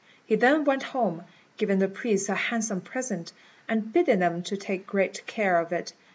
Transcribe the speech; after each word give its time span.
He 0.25 0.35
then 0.35 0.63
went 0.65 0.81
home, 0.97 1.25
giving 1.57 1.77
the 1.77 1.87
priests 1.87 2.27
a 2.27 2.33
handsome 2.33 2.81
present, 2.81 3.33
and 3.69 3.93
bidding 3.93 4.17
them 4.17 4.41
take 4.41 4.87
great 4.87 5.23
care 5.27 5.59
of 5.59 5.71
it. 5.71 5.93